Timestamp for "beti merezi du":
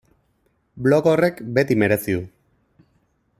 1.59-2.25